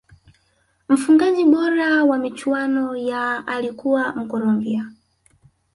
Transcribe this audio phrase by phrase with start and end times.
[0.89, 4.91] mfungaji bora wa michuano ya alikuwa mkolombia